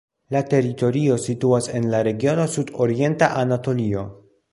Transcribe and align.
La 0.35 0.39
teritorio 0.51 1.17
situas 1.25 1.67
en 1.79 1.85
la 1.91 1.99
regiono 2.07 2.47
Sudorienta 2.55 3.29
Anatolio. 3.43 4.07